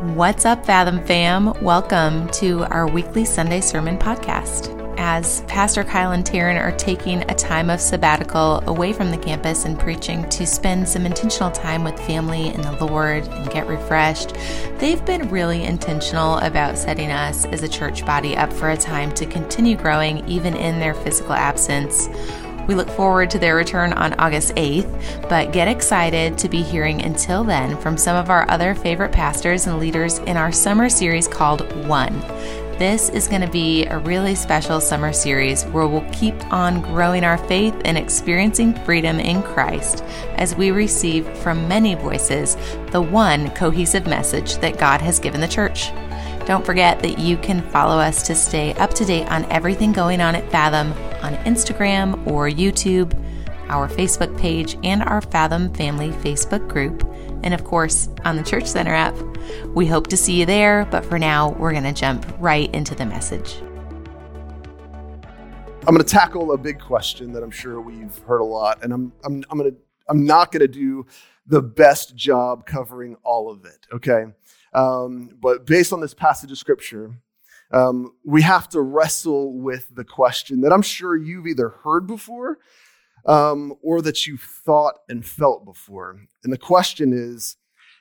[0.00, 1.52] What's up, Fathom fam?
[1.62, 4.74] Welcome to our weekly Sunday sermon podcast.
[4.98, 9.66] As Pastor Kyle and Taryn are taking a time of sabbatical away from the campus
[9.66, 14.34] and preaching to spend some intentional time with family and the Lord and get refreshed,
[14.78, 19.12] they've been really intentional about setting us as a church body up for a time
[19.16, 22.08] to continue growing even in their physical absence.
[22.70, 27.02] We look forward to their return on August 8th, but get excited to be hearing
[27.02, 31.26] until then from some of our other favorite pastors and leaders in our summer series
[31.26, 32.20] called One.
[32.78, 37.24] This is going to be a really special summer series where we'll keep on growing
[37.24, 40.04] our faith and experiencing freedom in Christ
[40.36, 42.56] as we receive from many voices
[42.92, 45.90] the one cohesive message that God has given the church.
[46.46, 50.20] Don't forget that you can follow us to stay up to date on everything going
[50.20, 53.14] on at Fathom on Instagram or YouTube,
[53.68, 57.06] our Facebook page, and our Fathom Family Facebook group,
[57.44, 59.14] and of course on the Church Center app.
[59.68, 62.94] We hope to see you there, but for now, we're going to jump right into
[62.94, 63.62] the message.
[65.86, 68.92] I'm going to tackle a big question that I'm sure we've heard a lot, and
[68.92, 69.74] I'm, I'm, I'm to
[70.08, 71.06] I'm not going to do
[71.46, 73.86] the best job covering all of it.
[73.92, 74.26] Okay,
[74.72, 77.12] um, but based on this passage of scripture,
[77.72, 82.58] um, we have to wrestle with the question that I'm sure you've either heard before
[83.26, 86.20] um, or that you've thought and felt before.
[86.42, 87.56] And the question is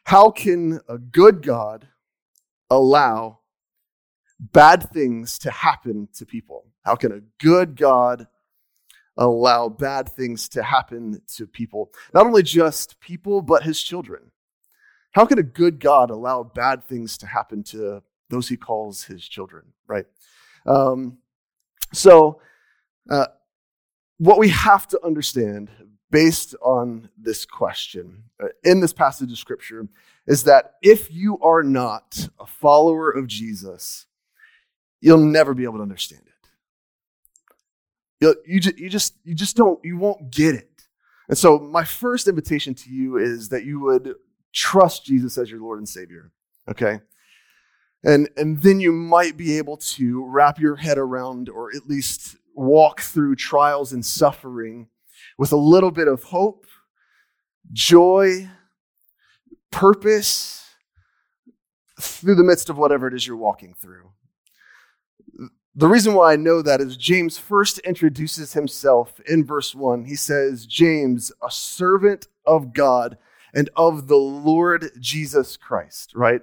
[0.05, 1.87] how can a good God
[2.69, 3.39] allow
[4.39, 6.65] bad things to happen to people?
[6.83, 8.27] How can a good God
[9.17, 11.91] allow bad things to happen to people?
[12.13, 14.28] Not only just people, but his children.
[15.11, 19.27] How can a good God allow bad things to happen to those he calls his
[19.27, 20.05] children, right?
[20.65, 21.17] Um,
[21.93, 22.41] so,
[23.09, 23.25] uh,
[24.17, 25.69] what we have to understand
[26.11, 29.87] based on this question uh, in this passage of scripture
[30.27, 34.05] is that if you are not a follower of Jesus,
[35.01, 36.49] you'll never be able to understand it.
[38.19, 40.87] You'll, you, just, you just you just don't you won't get it.
[41.29, 44.15] And so my first invitation to you is that you would
[44.53, 46.31] trust Jesus as your Lord and Savior.
[46.69, 46.99] Okay?
[48.03, 52.37] And, and then you might be able to wrap your head around or at least
[52.55, 54.87] walk through trials and suffering
[55.37, 56.65] with a little bit of hope,
[57.71, 58.49] joy,
[59.71, 60.65] purpose
[61.99, 64.11] through the midst of whatever it is you're walking through.
[65.75, 70.05] The reason why I know that is James first introduces himself in verse 1.
[70.05, 73.17] He says, James, a servant of God
[73.53, 76.41] and of the Lord Jesus Christ, right?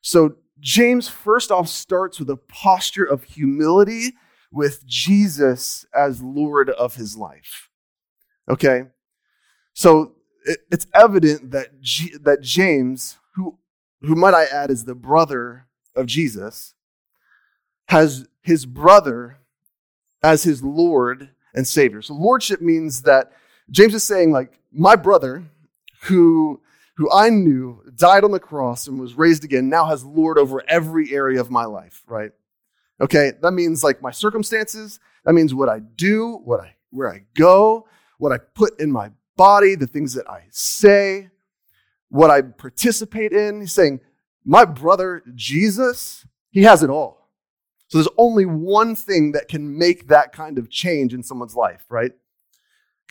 [0.00, 4.14] So James first off starts with a posture of humility
[4.52, 7.68] with Jesus as Lord of his life.
[8.48, 8.84] Okay?
[9.74, 10.16] So
[10.70, 13.58] it's evident that, G- that James, who,
[14.02, 16.74] who might I add is the brother of Jesus,
[17.88, 19.38] has his brother
[20.22, 22.02] as his Lord and Savior.
[22.02, 23.32] So lordship means that
[23.70, 25.44] James is saying, like, my brother,
[26.02, 26.60] who
[26.96, 30.62] who I knew died on the cross and was raised again, now has Lord over
[30.68, 32.30] every area of my life, right?
[33.00, 37.22] Okay, that means like my circumstances, that means what I do, what I where I
[37.34, 37.86] go,
[38.18, 41.30] what I put in my body, the things that I say,
[42.10, 43.60] what I participate in.
[43.60, 44.00] He's saying,
[44.44, 47.28] my brother Jesus, he has it all.
[47.88, 51.84] So there's only one thing that can make that kind of change in someone's life,
[51.88, 52.12] right?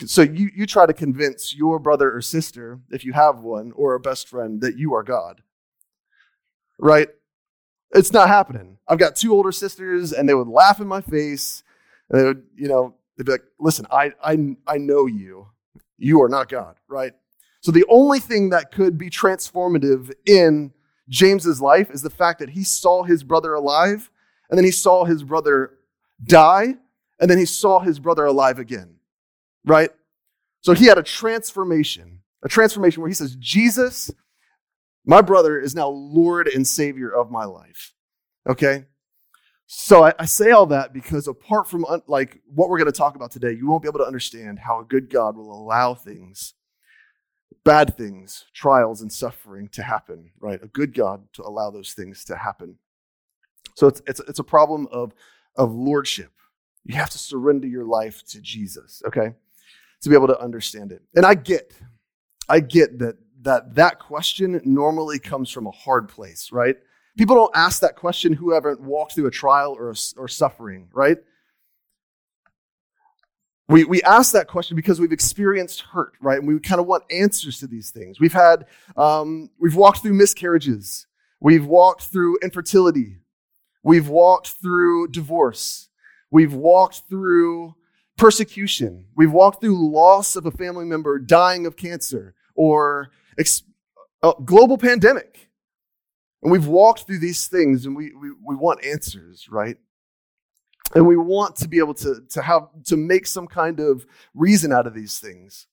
[0.05, 3.95] So you, you try to convince your brother or sister, if you have one, or
[3.95, 5.41] a best friend, that you are God.
[6.77, 7.09] Right?
[7.91, 8.77] It's not happening.
[8.87, 11.63] I've got two older sisters, and they would laugh in my face.
[12.09, 15.47] And they would, you know, they'd be like, listen, I, I, I know you.
[15.97, 17.11] You are not God, right?
[17.61, 20.71] So the only thing that could be transformative in
[21.09, 24.09] James's life is the fact that he saw his brother alive,
[24.49, 25.71] and then he saw his brother
[26.23, 26.75] die,
[27.19, 28.98] and then he saw his brother alive again
[29.65, 29.91] right?
[30.61, 34.11] So he had a transformation, a transformation where he says, Jesus,
[35.05, 37.93] my brother, is now Lord and Savior of my life.
[38.47, 38.85] Okay?
[39.67, 42.97] So I, I say all that because apart from un, like what we're going to
[42.97, 45.93] talk about today, you won't be able to understand how a good God will allow
[45.93, 46.55] things,
[47.63, 50.59] bad things, trials and suffering to happen, right?
[50.63, 52.77] A good God to allow those things to happen.
[53.75, 55.13] So it's, it's, it's a problem of,
[55.55, 56.31] of lordship.
[56.83, 59.35] You have to surrender your life to Jesus, okay?
[60.01, 61.01] To be able to understand it.
[61.15, 61.73] And I get,
[62.47, 66.75] I get that that that question normally comes from a hard place, right?
[67.17, 71.17] People don't ask that question who haven't walked through a trial or, or suffering, right?
[73.67, 76.39] We, we ask that question because we've experienced hurt, right?
[76.39, 78.19] And we kind of want answers to these things.
[78.19, 78.65] We've had,
[78.97, 81.07] um, we've walked through miscarriages.
[81.39, 83.19] We've walked through infertility.
[83.83, 85.89] We've walked through divorce.
[86.31, 87.75] We've walked through
[88.19, 89.05] persecution.
[89.15, 93.63] We've walked through loss of a family member dying of cancer or ex-
[94.21, 95.49] a global pandemic.
[96.43, 99.77] And we've walked through these things and we, we, we want answers, right?
[100.93, 104.71] And we want to be able to, to have to make some kind of reason
[104.71, 105.67] out of these things.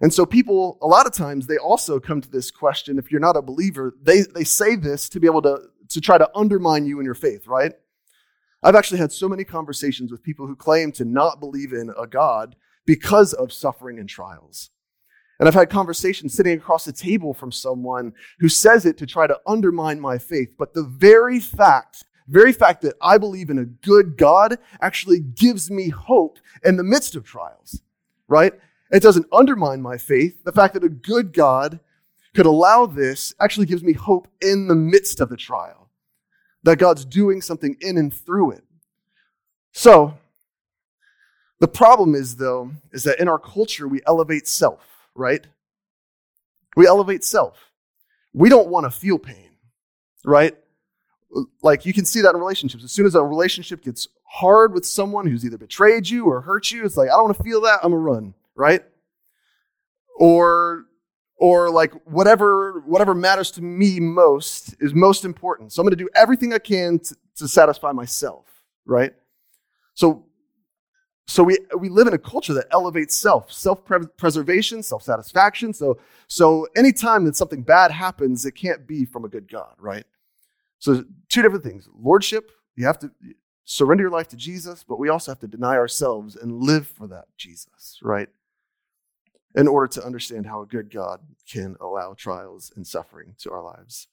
[0.00, 2.98] And so people, a lot of times, they also come to this question.
[2.98, 5.58] If you're not a believer, they, they say this to be able to,
[5.88, 7.72] to try to undermine you in your faith, right?
[8.62, 12.06] I've actually had so many conversations with people who claim to not believe in a
[12.06, 12.56] God
[12.86, 14.70] because of suffering and trials.
[15.38, 19.26] And I've had conversations sitting across the table from someone who says it to try
[19.26, 20.48] to undermine my faith.
[20.58, 25.70] But the very fact, very fact that I believe in a good God actually gives
[25.70, 27.82] me hope in the midst of trials,
[28.26, 28.52] right?
[28.90, 30.42] It doesn't undermine my faith.
[30.42, 31.78] The fact that a good God
[32.34, 35.87] could allow this actually gives me hope in the midst of the trial,
[36.68, 38.64] that God's doing something in and through it.
[39.72, 40.14] So,
[41.60, 44.80] the problem is, though, is that in our culture, we elevate self,
[45.14, 45.46] right?
[46.76, 47.72] We elevate self.
[48.32, 49.50] We don't want to feel pain,
[50.24, 50.56] right?
[51.62, 52.84] Like you can see that in relationships.
[52.84, 56.70] As soon as a relationship gets hard with someone who's either betrayed you or hurt
[56.70, 57.80] you, it's like, I don't want to feel that.
[57.82, 58.82] I'm going to run right?
[60.18, 60.84] Or
[61.38, 65.72] or like whatever whatever matters to me most is most important.
[65.72, 68.44] So I'm going to do everything I can to, to satisfy myself,
[68.84, 69.12] right?
[69.94, 70.24] So
[71.26, 75.72] so we we live in a culture that elevates self, self-preservation, self-satisfaction.
[75.72, 80.04] So so anytime that something bad happens, it can't be from a good God, right?
[80.80, 81.88] So two different things.
[81.98, 83.10] Lordship, you have to
[83.64, 87.06] surrender your life to Jesus, but we also have to deny ourselves and live for
[87.08, 88.28] that Jesus, right?
[89.58, 91.20] In order to understand how a good God
[91.50, 94.06] can allow trials and suffering to our lives.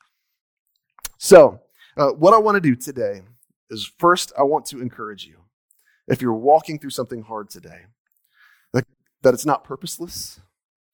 [1.19, 1.61] So,
[1.95, 3.21] uh, what I want to do today
[3.69, 5.37] is first, I want to encourage you.
[6.07, 7.81] If you're walking through something hard today,
[8.73, 8.85] that,
[9.21, 10.41] that it's not purposeless,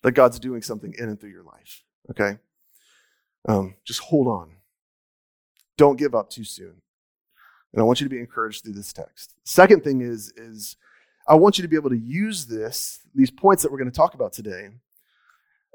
[0.04, 2.38] that God's doing something in and through your life, okay?
[3.48, 4.52] Um, just hold on.
[5.78, 6.82] Don't give up too soon.
[7.74, 9.34] And I want you to be encouraged through this text.
[9.46, 10.76] Second thing is, is
[11.28, 13.96] I want you to be able to use this, these points that we're going to
[13.96, 14.70] talk about today,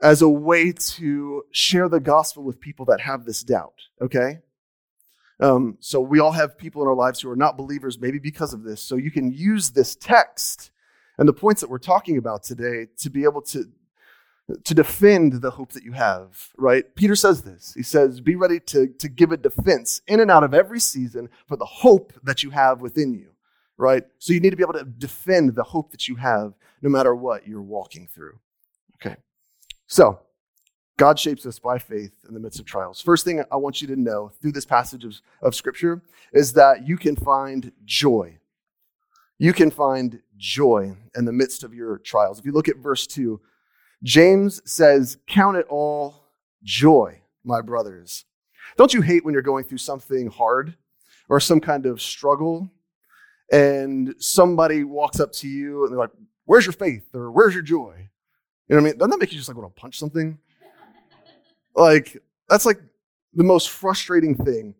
[0.02, 4.40] as a way to share the gospel with people that have this doubt, okay?
[5.40, 8.52] Um, so we all have people in our lives who are not believers, maybe because
[8.52, 8.82] of this.
[8.82, 10.70] So you can use this text
[11.18, 13.66] and the points that we're talking about today to be able to
[14.62, 16.94] to defend the hope that you have, right?
[16.94, 17.74] Peter says this.
[17.74, 21.28] He says, Be ready to, to give a defense in and out of every season
[21.48, 23.30] for the hope that you have within you
[23.78, 24.04] right?
[24.18, 27.14] So you need to be able to defend the hope that you have no matter
[27.14, 28.38] what you're walking through.
[28.96, 29.16] Okay.
[29.86, 30.20] So,
[30.98, 33.02] God shapes us by faith in the midst of trials.
[33.02, 36.02] First thing I want you to know through this passage of, of Scripture
[36.32, 38.38] is that you can find joy.
[39.38, 42.38] You can find joy in the midst of your trials.
[42.38, 43.38] If you look at verse 2,
[44.02, 46.24] James says, Count it all
[46.62, 48.24] joy, my brothers.
[48.78, 50.76] Don't you hate when you're going through something hard
[51.28, 52.70] or some kind of struggle
[53.50, 56.10] and somebody walks up to you and they're like,
[56.44, 57.04] Where's your faith?
[57.14, 58.08] Or where's your joy?
[58.68, 58.98] You know what I mean?
[58.98, 60.38] Doesn't that make you just like want to punch something?
[61.74, 62.80] like, that's like
[63.34, 64.74] the most frustrating thing.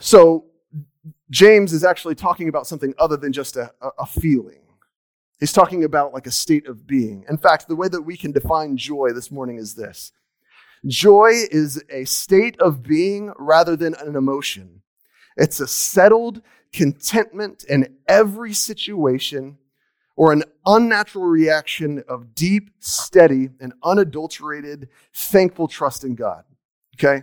[0.00, 0.46] So,
[1.30, 4.62] James is actually talking about something other than just a, a feeling.
[5.40, 7.24] He's talking about like a state of being.
[7.28, 10.12] In fact, the way that we can define joy this morning is this
[10.86, 14.82] joy is a state of being rather than an emotion.
[15.36, 16.42] It's a settled
[16.74, 19.56] contentment in every situation,
[20.16, 26.44] or an unnatural reaction of deep, steady, and unadulterated, thankful trust in God.
[26.96, 27.22] Okay?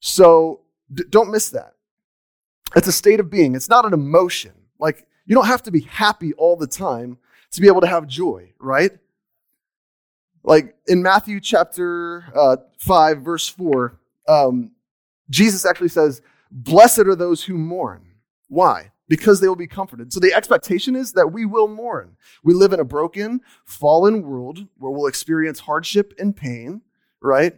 [0.00, 0.60] So
[0.92, 1.74] d- don't miss that.
[2.74, 4.52] It's a state of being, it's not an emotion.
[4.78, 7.18] Like, you don't have to be happy all the time
[7.52, 8.90] to be able to have joy, right?
[10.42, 13.96] Like in Matthew chapter uh, 5, verse 4,
[14.28, 14.72] um,
[15.30, 16.20] Jesus actually says,
[16.50, 18.11] Blessed are those who mourn.
[18.52, 18.92] Why?
[19.08, 20.12] Because they will be comforted.
[20.12, 22.18] So the expectation is that we will mourn.
[22.44, 26.82] We live in a broken, fallen world where we'll experience hardship and pain,
[27.22, 27.54] right?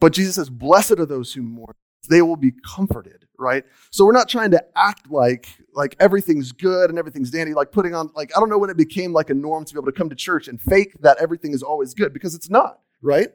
[0.00, 1.72] But Jesus says, Blessed are those who mourn.
[2.10, 3.64] They will be comforted, right?
[3.90, 7.94] So we're not trying to act like like everything's good and everything's dandy, like putting
[7.94, 9.96] on like I don't know when it became like a norm to be able to
[9.96, 13.28] come to church and fake that everything is always good because it's not, right?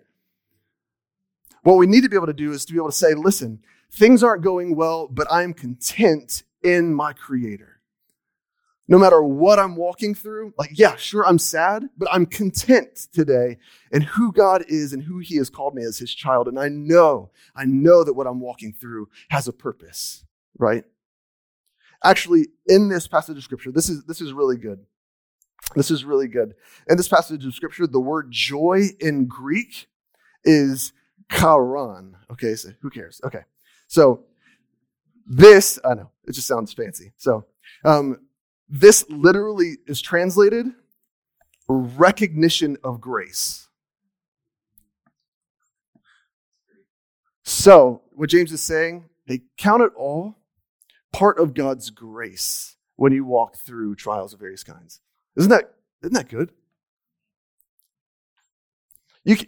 [1.64, 3.64] What we need to be able to do is to be able to say, listen,
[3.92, 7.82] Things aren't going well, but I'm content in my Creator.
[8.88, 13.58] no matter what I'm walking through, like, yeah, sure, I'm sad, but I'm content today
[13.92, 16.48] in who God is and who He has called me as His child.
[16.48, 20.26] And I know, I know that what I'm walking through has a purpose,
[20.58, 20.86] right?
[22.04, 24.86] Actually, in this passage of Scripture, this is, this is really good.
[25.76, 26.54] This is really good.
[26.88, 29.88] In this passage of Scripture, the word joy in Greek
[30.46, 30.94] is
[31.30, 32.16] charan.
[32.32, 33.20] Okay, so who cares?
[33.26, 33.42] Okay.
[33.88, 34.24] So
[35.26, 37.12] this, I know, it just sounds fancy.
[37.18, 37.46] So,
[37.84, 38.20] um,
[38.70, 40.68] this literally is translated
[41.70, 43.68] recognition of grace.
[47.44, 50.36] So, what James is saying, they count it all
[51.14, 55.00] part of God's grace when you walk through trials of various kinds.
[55.36, 56.52] Isn't that, isn't that good?
[59.24, 59.48] You can,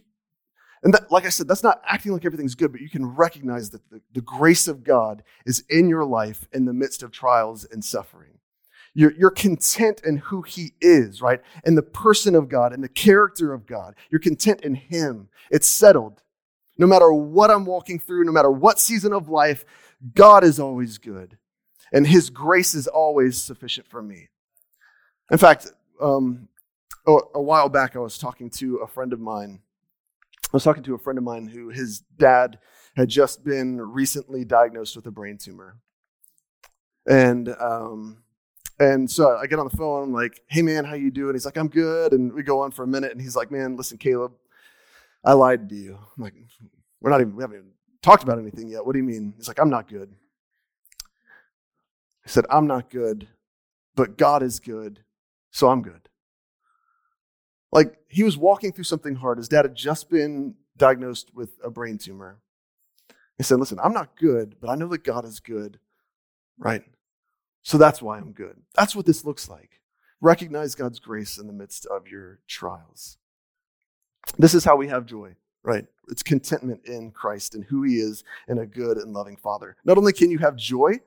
[0.84, 3.70] and that, like I said, that's not acting like everything's good, but you can recognize
[3.72, 7.66] that the, the grace of God is in your life in the midst of trials
[7.66, 8.40] and suffering.
[8.94, 11.42] You're, you're content in who He is, right?
[11.64, 13.96] And the person of God and the character of God.
[14.10, 15.30] You're content in Him.
[15.52, 16.24] It's settled.
[16.78, 19.66] No matter what I'm walking through, no matter what season of life,
[20.16, 21.38] God is always good.
[21.92, 24.30] And His grace is always sufficient for me.
[25.30, 25.72] In fact,
[26.02, 26.48] um,
[27.06, 29.60] a, a while back, I was talking to a friend of mine.
[30.52, 32.58] I was talking to a friend of mine who his dad
[32.96, 35.78] had just been recently diagnosed with a brain tumor.
[37.08, 38.24] And um,
[38.80, 41.36] and so I get on the phone, I'm like, hey man, how you doing?
[41.36, 42.14] He's like, I'm good.
[42.14, 44.32] And we go on for a minute, and he's like, man, listen, Caleb,
[45.24, 45.96] I lied to you.
[45.96, 46.34] I'm like,
[47.00, 48.86] we're not even, we haven't even talked about anything yet.
[48.86, 49.34] What do you mean?
[49.38, 50.16] He's like, I'm not good.
[52.24, 53.28] He said, I'm not good,
[53.96, 55.04] but God is good,
[55.52, 56.09] so I'm good.
[57.72, 59.38] Like he was walking through something hard.
[59.38, 62.40] His dad had just been diagnosed with a brain tumor.
[63.38, 65.80] He said, Listen, I'm not good, but I know that God is good,
[66.58, 66.84] right?
[67.64, 68.58] So that's why I'm good.
[68.76, 69.82] That's what this looks like.
[70.22, 73.18] Recognize God's grace in the midst of your trials.
[74.38, 75.86] This is how we have joy, right?
[76.10, 79.78] It's contentment in Christ and who he is and a good and loving father.
[79.86, 81.00] Not only can you have joy,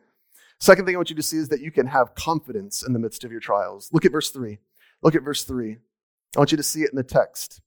[0.60, 2.98] second thing I want you to see is that you can have confidence in the
[2.98, 3.90] midst of your trials.
[3.92, 4.58] Look at verse 3.
[5.02, 5.78] Look at verse 3.
[6.36, 7.60] I want you to see it in the text.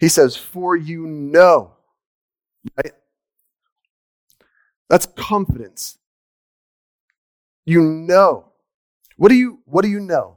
[0.00, 1.72] He says, For you know,
[2.76, 2.92] right?
[4.88, 5.98] That's confidence.
[7.64, 8.52] You know.
[9.16, 10.36] What do you, what do you know?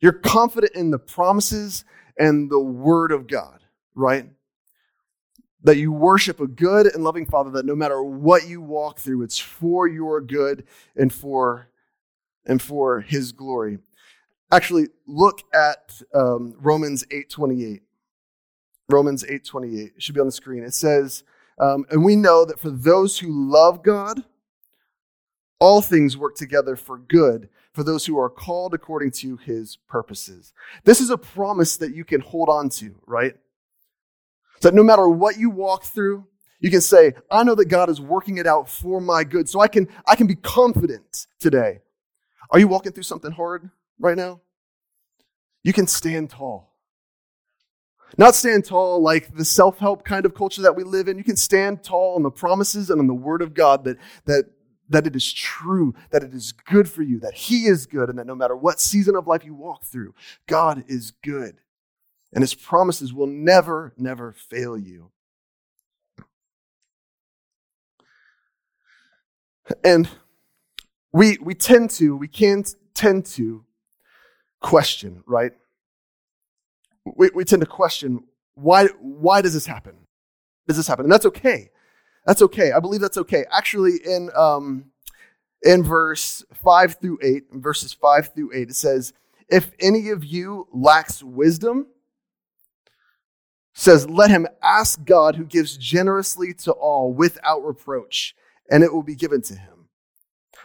[0.00, 1.84] You're confident in the promises
[2.16, 4.30] and the word of God, right?
[5.64, 9.22] That you worship a good and loving Father, that no matter what you walk through,
[9.22, 10.64] it's for your good
[10.96, 11.68] and for
[12.46, 13.78] and for his glory.
[14.50, 17.80] Actually, look at um, Romans 8.28.
[18.88, 19.96] Romans 8.28.
[19.96, 20.62] It should be on the screen.
[20.62, 21.22] It says,
[21.58, 24.24] um, and we know that for those who love God,
[25.60, 30.52] all things work together for good for those who are called according to his purposes.
[30.84, 33.34] This is a promise that you can hold on to, right?
[34.62, 36.26] That no matter what you walk through,
[36.60, 39.48] you can say, I know that God is working it out for my good.
[39.48, 41.80] So I can, I can be confident today.
[42.50, 44.40] Are you walking through something hard right now?
[45.62, 46.74] You can stand tall.
[48.16, 51.18] Not stand tall like the self help kind of culture that we live in.
[51.18, 54.44] You can stand tall on the promises and on the word of God that, that
[54.88, 58.18] that it is true, that it is good for you, that He is good, and
[58.18, 60.14] that no matter what season of life you walk through,
[60.46, 61.58] God is good.
[62.32, 65.10] And His promises will never, never fail you.
[69.84, 70.08] And
[71.12, 72.64] we, we tend to, we can
[72.94, 73.64] tend to
[74.60, 75.52] question, right?
[77.04, 78.24] We, we tend to question
[78.54, 79.94] why, why does this happen?
[80.66, 81.04] Does this happen?
[81.04, 81.70] And that's okay.
[82.26, 82.72] That's okay.
[82.72, 83.44] I believe that's okay.
[83.50, 84.90] Actually, in um,
[85.62, 89.14] in verse five through eight, verses five through eight, it says,
[89.48, 91.86] "If any of you lacks wisdom."
[93.74, 98.34] Says, let him ask God who gives generously to all without reproach,
[98.68, 99.88] and it will be given to him.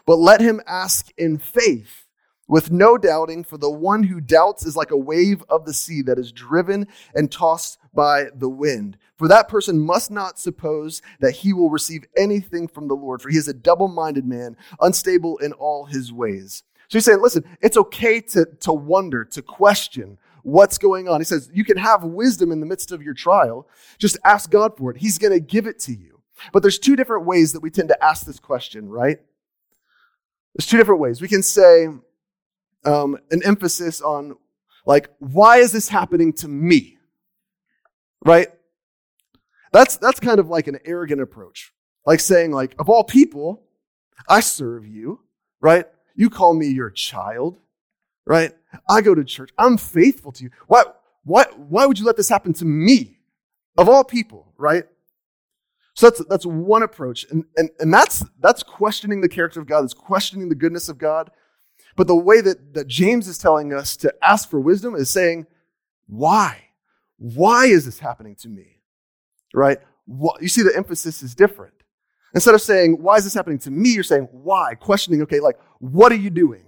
[0.08, 2.03] But let him ask in faith
[2.48, 6.02] with no doubting, for the one who doubts is like a wave of the sea
[6.04, 8.98] that is driven and tossed by the wind.
[9.18, 13.30] For that person must not suppose that he will receive anything from the Lord, for
[13.30, 16.64] he is a double minded man, unstable in all his ways.
[16.90, 21.22] So he's saying, listen, it's okay to, to wonder, to question what's going on.
[21.22, 23.68] He says, you can have wisdom in the midst of your trial.
[23.98, 24.98] Just ask God for it.
[24.98, 26.22] He's going to give it to you.
[26.52, 29.18] But there's two different ways that we tend to ask this question, right?
[30.56, 31.22] There's two different ways.
[31.22, 31.88] We can say
[32.86, 34.36] um, an emphasis on,
[34.86, 36.98] like, why is this happening to me?
[38.26, 38.48] Right?
[39.72, 41.74] That's, that's kind of like an arrogant approach.
[42.06, 43.64] Like saying, like, of all people,
[44.28, 45.22] I serve you,
[45.62, 45.86] right?
[46.16, 47.58] You call me your child,
[48.26, 48.52] right?
[48.90, 49.52] I go to church.
[49.58, 50.50] I'm faithful to you.
[50.68, 50.84] Why,
[51.24, 53.20] why, why would you let this happen to me?
[53.78, 54.84] Of all people, right?
[55.96, 57.26] So that's, that's one approach.
[57.32, 60.98] And, and, and that's, that's questioning the character of God, that's questioning the goodness of
[60.98, 61.32] God.
[61.96, 65.46] But the way that, that James is telling us to ask for wisdom is saying,
[66.08, 66.70] why?
[67.18, 68.82] Why is this happening to me?
[69.54, 69.78] Right?
[70.08, 71.74] You see, the emphasis is different.
[72.34, 73.90] Instead of saying, why is this happening to me?
[73.90, 74.74] You're saying, why?
[74.76, 76.66] Questioning, okay, like, what are you doing?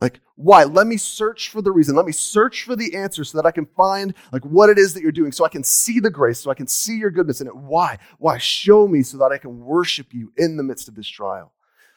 [0.00, 0.64] Like, why?
[0.64, 1.96] Let me search for the reason.
[1.96, 4.92] Let me search for the answer so that I can find like what it is
[4.92, 7.40] that you're doing, so I can see the grace, so I can see your goodness
[7.40, 7.56] in it.
[7.56, 7.98] Why?
[8.18, 8.36] Why?
[8.36, 11.52] Show me so that I can worship you in the midst of this trial,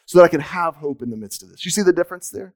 [0.10, 1.63] so that I can have hope in the midst of this.
[1.63, 2.56] You see the difference there?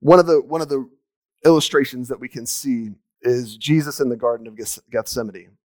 [0.00, 0.86] One of the one of the
[1.46, 2.90] illustrations that we can see
[3.22, 4.58] is Jesus in the Garden of
[4.90, 5.56] Gethsemane.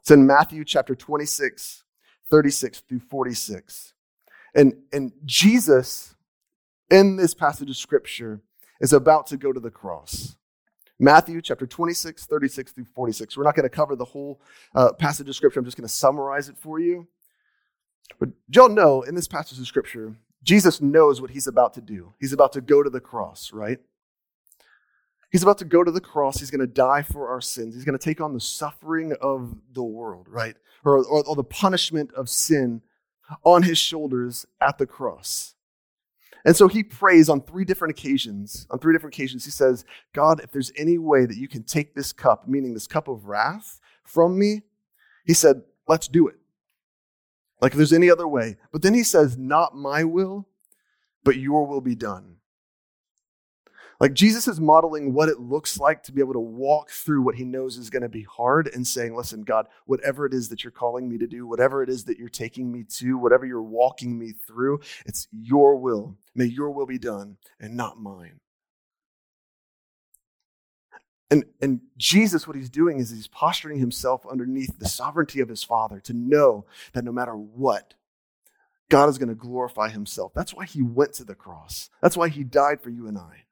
[0.00, 1.84] It's in Matthew chapter 26,
[2.28, 3.94] 36 through 46.
[4.56, 6.16] And, and Jesus,
[6.90, 8.40] in this passage of scripture,
[8.80, 10.34] is about to go to the cross.
[10.98, 13.36] Matthew chapter 26, 36 through 46.
[13.36, 14.40] We're not going to cover the whole
[14.74, 15.60] uh, passage of scripture.
[15.60, 17.06] I'm just going to summarize it for you.
[18.18, 22.14] But y'all know in this passage of scripture, Jesus knows what he's about to do.
[22.18, 23.78] He's about to go to the cross, right?
[25.30, 26.38] He's about to go to the cross.
[26.40, 27.74] He's going to die for our sins.
[27.74, 30.56] He's going to take on the suffering of the world, right?
[30.84, 32.82] Or, or, or the punishment of sin
[33.44, 35.54] on his shoulders at the cross.
[36.44, 38.66] And so he prays on three different occasions.
[38.70, 41.94] On three different occasions, he says, God, if there's any way that you can take
[41.94, 44.62] this cup, meaning this cup of wrath, from me,
[45.26, 46.36] he said, let's do it.
[47.60, 48.56] Like if there's any other way.
[48.72, 50.48] But then he says, not my will,
[51.24, 52.37] but your will be done.
[54.00, 57.34] Like Jesus is modeling what it looks like to be able to walk through what
[57.34, 60.62] he knows is going to be hard and saying, Listen, God, whatever it is that
[60.62, 63.60] you're calling me to do, whatever it is that you're taking me to, whatever you're
[63.60, 66.16] walking me through, it's your will.
[66.34, 68.38] May your will be done and not mine.
[71.30, 75.62] And, and Jesus, what he's doing is he's posturing himself underneath the sovereignty of his
[75.62, 77.94] Father to know that no matter what,
[78.88, 80.32] God is going to glorify himself.
[80.34, 81.90] That's why he went to the cross.
[82.00, 83.44] That's why he died for you and I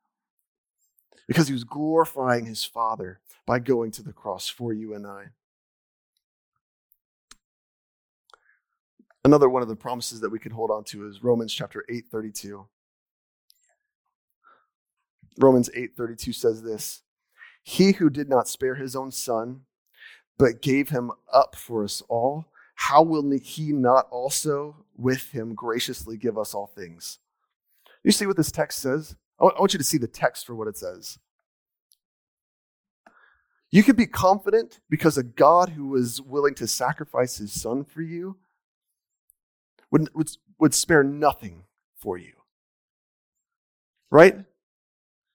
[1.27, 5.27] because he was glorifying his Father by going to the cross for you and I.
[9.25, 12.07] Another one of the promises that we can hold on to is Romans chapter 8
[12.11, 12.67] 32.
[15.39, 17.03] Romans 8:32 says this,
[17.63, 19.67] "He who did not spare his own son,
[20.39, 26.17] but gave him up for us all, how will he not also with him graciously
[26.17, 27.19] give us all things?"
[28.03, 29.17] You see what this text says?
[29.39, 31.19] I want you to see the text for what it says.
[33.71, 38.01] You can be confident because a God who was willing to sacrifice his son for
[38.01, 38.37] you
[39.91, 41.65] would, would, would spare nothing
[41.97, 42.33] for you.
[44.11, 44.37] Right?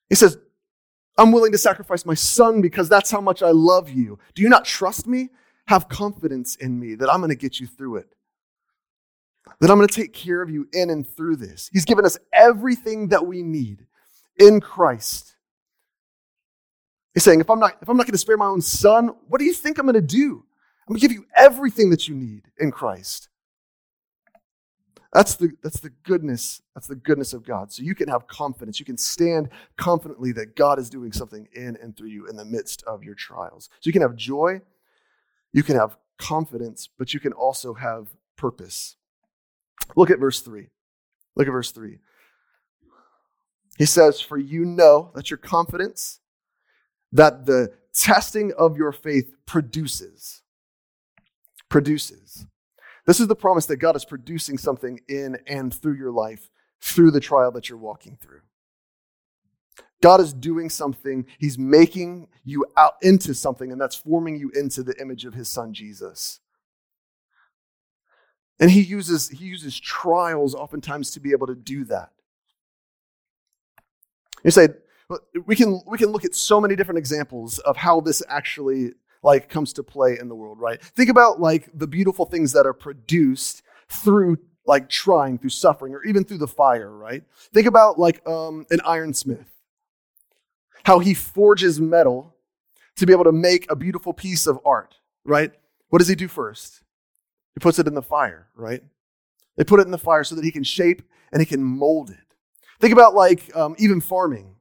[0.09, 0.37] He says,
[1.17, 4.17] I'm willing to sacrifice my son because that's how much I love you.
[4.33, 5.29] Do you not trust me?
[5.67, 8.15] Have confidence in me that I'm going to get you through it.
[9.59, 11.69] That I'm going to take care of you in and through this.
[11.71, 13.85] He's given us everything that we need
[14.41, 15.35] in Christ.
[17.13, 19.39] He's saying, if I'm not, if I'm not going to spare my own son, what
[19.39, 20.43] do you think I'm going to do?
[20.87, 23.29] I'm going to give you everything that you need in Christ.
[25.13, 26.61] That's the, that's the goodness.
[26.73, 27.71] That's the goodness of God.
[27.71, 28.79] So you can have confidence.
[28.79, 32.45] You can stand confidently that God is doing something in and through you in the
[32.45, 33.69] midst of your trials.
[33.81, 34.61] So you can have joy,
[35.51, 38.95] you can have confidence, but you can also have purpose.
[39.97, 40.67] Look at verse 3.
[41.35, 41.99] Look at verse 3.
[43.77, 46.19] He says, For you know that your confidence
[47.11, 50.41] that the testing of your faith produces.
[51.69, 52.45] Produces.
[53.05, 56.49] This is the promise that God is producing something in and through your life
[56.81, 58.41] through the trial that you're walking through.
[60.01, 64.81] God is doing something, He's making you out into something, and that's forming you into
[64.81, 66.39] the image of His Son Jesus.
[68.59, 72.11] And He uses, he uses trials oftentimes to be able to do that.
[74.43, 74.69] You say,
[75.45, 79.49] we can we can look at so many different examples of how this actually like
[79.49, 80.81] comes to play in the world right?
[80.81, 86.03] Think about like the beautiful things that are produced through like trying through suffering or
[86.03, 87.23] even through the fire right?
[87.53, 89.45] Think about like um, an ironsmith
[90.83, 92.35] how he forges metal
[92.95, 95.51] to be able to make a beautiful piece of art right?
[95.89, 96.81] What does he do first?
[97.53, 98.83] He puts it in the fire right?
[99.57, 101.01] They put it in the fire so that he can shape
[101.31, 102.30] and he can mold it
[102.81, 104.55] think about like um, even farming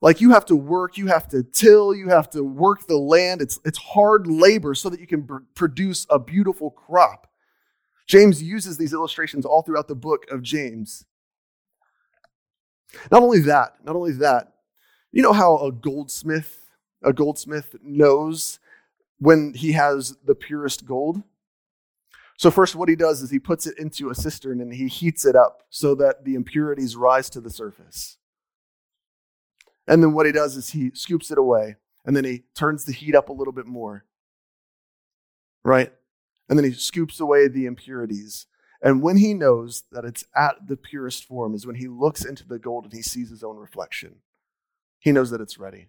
[0.00, 3.40] like you have to work, you have to till, you have to work the land.
[3.40, 7.26] It's, it's hard labor so that you can pr- produce a beautiful crop.
[8.06, 11.04] James uses these illustrations all throughout the book of James.
[13.10, 14.52] Not only that, not only that,
[15.12, 16.66] you know how a goldsmith,
[17.02, 18.60] a goldsmith knows
[19.18, 21.22] when he has the purest gold?
[22.38, 25.24] So, first, what he does is he puts it into a cistern and he heats
[25.24, 28.18] it up so that the impurities rise to the surface.
[29.86, 32.92] And then what he does is he scoops it away and then he turns the
[32.92, 34.04] heat up a little bit more.
[35.64, 35.92] Right?
[36.48, 38.46] And then he scoops away the impurities.
[38.82, 42.46] And when he knows that it's at the purest form, is when he looks into
[42.46, 44.16] the gold and he sees his own reflection.
[44.98, 45.88] He knows that it's ready.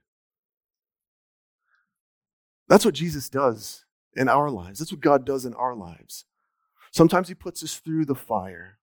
[2.67, 4.79] That's what Jesus does in our lives.
[4.79, 6.25] That's what God does in our lives.
[6.91, 8.77] Sometimes he puts us through the fire.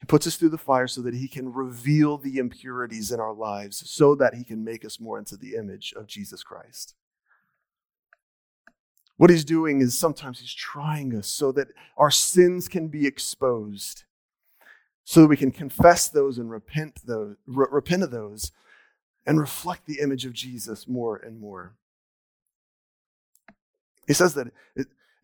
[0.00, 3.32] He puts us through the fire so that he can reveal the impurities in our
[3.32, 6.94] lives, so that he can make us more into the image of Jesus Christ.
[9.16, 14.04] What he's doing is sometimes he's trying us so that our sins can be exposed,
[15.04, 18.52] so that we can confess those and repent, those, re- repent of those
[19.24, 21.74] and reflect the image of Jesus more and more.
[24.06, 24.48] He says that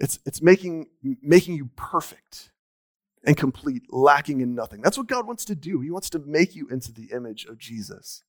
[0.03, 0.89] it's, it's making,
[1.23, 2.51] making you perfect
[3.25, 4.83] and complete, lacking in nothing.
[4.83, 5.81] That's what God wants to do.
[5.81, 8.25] He wants to make you into the image of Jesus.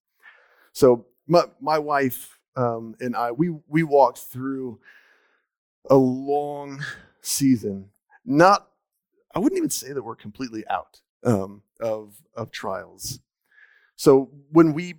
[0.71, 4.79] So my, my wife um, and I, we, we walked through
[5.89, 6.85] a long
[7.21, 7.89] season.
[8.23, 8.67] Not,
[9.33, 13.19] I wouldn't even say that we're completely out um, of, of trials.
[13.95, 14.93] So when we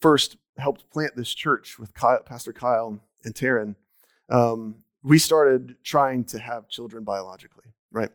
[0.00, 3.76] first helped plant this church with Kyle, Pastor Kyle and Taryn,
[4.28, 8.10] um, we started trying to have children biologically, right?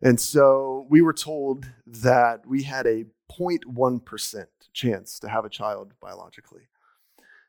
[0.00, 5.92] And so we were told that we had a 0.1% chance to have a child
[6.00, 6.62] biologically.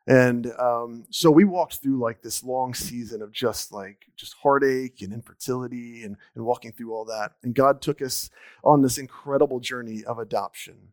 [0.05, 5.01] And um, so we walked through like this long season of just like just heartache
[5.01, 7.31] and infertility and, and walking through all that.
[7.41, 8.29] And God took us
[8.65, 10.89] on this incredible journey of adoption.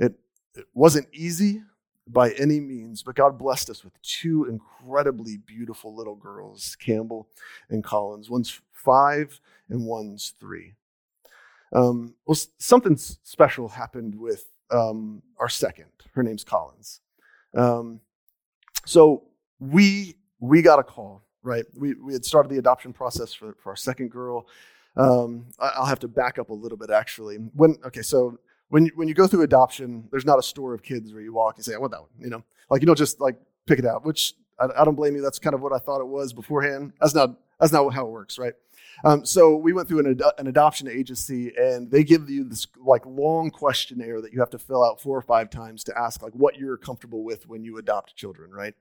[0.00, 0.14] It,
[0.56, 1.62] it wasn't easy
[2.12, 7.28] by any means, but God blessed us with two incredibly beautiful little girls, Campbell
[7.68, 8.28] and Collins.
[8.28, 10.74] One's five and one's three.
[11.72, 15.86] Um, well, something special happened with um, our second.
[16.14, 17.00] Her name's Collins.
[17.54, 18.00] Um,
[18.84, 19.24] so
[19.58, 21.64] we we got a call, right?
[21.76, 24.48] We we had started the adoption process for, for our second girl.
[24.96, 27.36] Um, I'll have to back up a little bit actually.
[27.36, 28.38] When okay, so
[28.70, 31.32] when you, when you go through adoption, there's not a store of kids where you
[31.32, 33.78] walk and say, "I want that one," you know, like you don't just like pick
[33.78, 34.04] it out.
[34.04, 35.22] Which I, I don't blame you.
[35.22, 36.92] That's kind of what I thought it was beforehand.
[37.00, 38.54] That's not that's not how it works, right?
[39.04, 42.66] Um, so we went through an, ad- an adoption agency, and they give you this
[42.78, 46.22] like long questionnaire that you have to fill out four or five times to ask
[46.22, 48.74] like what you're comfortable with when you adopt children, right?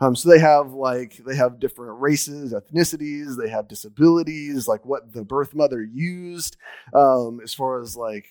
[0.00, 5.12] Um, so they have like they have different races, ethnicities, they have disabilities, like what
[5.12, 6.56] the birth mother used,
[6.94, 8.26] um, as far as like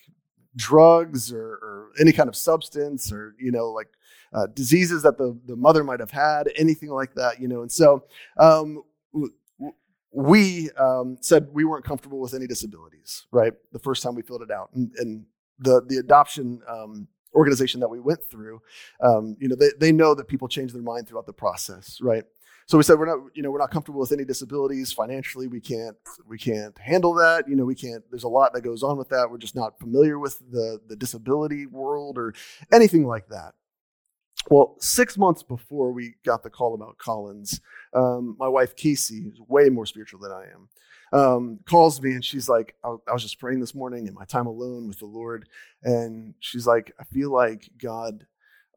[0.60, 3.88] drugs or, or, any kind of substance or you know like
[4.34, 7.72] uh, diseases that the, the mother might have had anything like that you know and
[7.72, 8.04] so
[8.38, 8.84] um,
[10.12, 13.54] we um, said we weren't comfortable with any disabilities, right?
[13.72, 15.26] The first time we filled it out, and, and
[15.60, 18.62] the the adoption um, organization that we went through,
[19.02, 22.24] um, you know, they, they know that people change their mind throughout the process, right?
[22.70, 25.48] So we said we're not, you know, we're not comfortable with any disabilities financially.
[25.48, 27.50] We can't, we can't handle that.
[27.50, 28.04] You know, we can't.
[28.12, 29.32] There's a lot that goes on with that.
[29.32, 32.36] We're just not familiar with the the disability world or
[32.72, 33.56] anything like that.
[34.52, 37.60] Well, six months before we got the call about Collins,
[37.96, 42.24] um, my wife Casey, who's way more spiritual than I am, um, calls me and
[42.24, 45.08] she's like, I, I, was just praying this morning in my time alone with the
[45.08, 45.50] Lord.
[45.82, 48.28] And she's like, I feel like God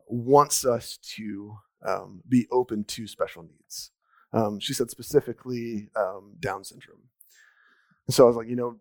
[0.09, 3.91] wants us to um, be open to special needs.
[4.33, 7.09] Um, she said specifically um, Down syndrome.
[8.07, 8.77] And so I was like, you know,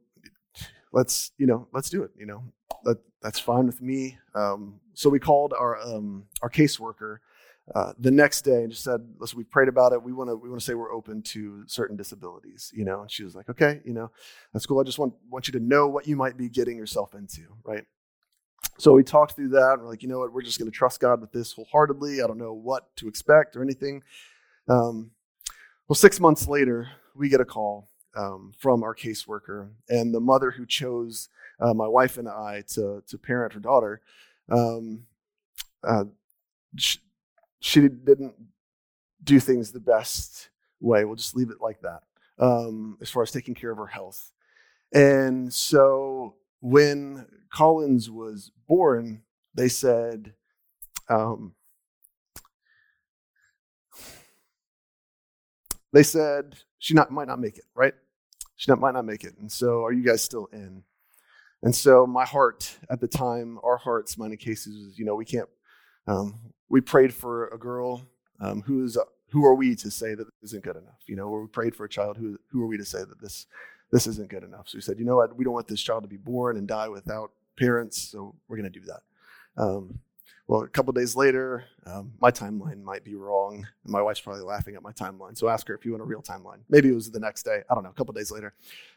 [0.93, 2.11] let's, you know, let's do it.
[2.17, 2.43] You know,
[2.83, 4.17] that, that's fine with me.
[4.33, 7.17] Um, so we called our um, our caseworker
[7.75, 10.01] uh, the next day and just said, "Listen, we prayed about it.
[10.01, 13.11] We want to we want to say we're open to certain disabilities." You know, and
[13.11, 14.11] she was like, "Okay, you know,
[14.53, 14.79] that's cool.
[14.79, 17.85] I just want want you to know what you might be getting yourself into, right?"
[18.77, 19.73] So we talked through that.
[19.73, 20.33] And we're like, you know what?
[20.33, 22.21] We're just going to trust God with this wholeheartedly.
[22.21, 24.03] I don't know what to expect or anything.
[24.67, 25.11] Um,
[25.87, 30.51] well, six months later, we get a call um, from our caseworker, and the mother
[30.51, 34.01] who chose uh, my wife and I to to parent her daughter,
[34.49, 35.03] um,
[35.83, 36.05] uh,
[36.77, 36.99] she,
[37.59, 38.35] she, didn't
[39.23, 41.05] do things the best way.
[41.05, 42.03] We'll just leave it like that.
[42.39, 44.31] Um, as far as taking care of her health,
[44.93, 50.33] and so when Collins was born, they said.
[51.09, 51.55] Um,
[55.91, 57.93] they said she not, might not make it, right?
[58.55, 59.33] She not, might not make it.
[59.39, 60.83] And so, are you guys still in?
[61.63, 65.25] And so, my heart at the time, our hearts, mine in Casey's, you know, we
[65.25, 65.49] can't.
[66.07, 68.07] Um, we prayed for a girl
[68.41, 68.97] um, who's
[69.29, 70.99] who are we to say that this isn't good enough?
[71.07, 73.21] You know, or we prayed for a child who who are we to say that
[73.21, 73.45] this
[73.91, 74.67] this isn't good enough?
[74.67, 76.67] So we said, you know what, we don't want this child to be born and
[76.67, 79.01] die without parents, so we're going to do that.
[79.61, 79.99] Um,
[80.47, 83.65] well, a couple days later, um, my timeline might be wrong.
[83.85, 85.37] My wife's probably laughing at my timeline.
[85.37, 86.59] So ask her if you want a real timeline.
[86.69, 87.61] Maybe it was the next day.
[87.69, 87.89] I don't know.
[87.89, 88.53] A couple days later,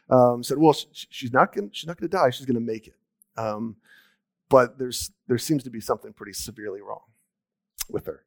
[0.09, 1.69] um, said, "Well, sh- she's not going.
[1.71, 2.29] She's not going to die.
[2.31, 2.95] She's going to make it."
[3.37, 3.77] Um,
[4.49, 7.03] but there's there seems to be something pretty severely wrong
[7.89, 8.25] with her,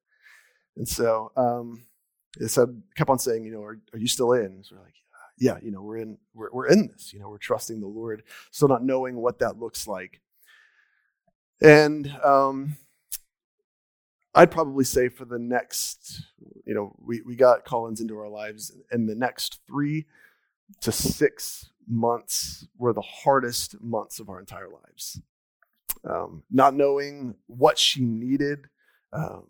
[0.77, 1.83] and so um,
[2.41, 4.95] it said kept on saying, "You know, are, are you still in?" So we're like,
[5.39, 6.19] "Yeah, you know, we're in.
[6.35, 7.13] We're we're in this.
[7.13, 10.21] You know, we're trusting the Lord, still not knowing what that looks like."
[11.61, 12.77] And um,
[14.35, 16.27] I'd probably say for the next,
[16.65, 20.07] you know, we, we got Collins into our lives, and the next three
[20.81, 25.21] to six months were the hardest months of our entire lives.
[26.09, 28.67] Um, not knowing what she needed,
[29.13, 29.47] um,